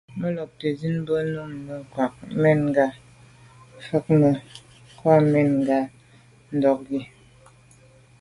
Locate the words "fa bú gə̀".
3.85-4.21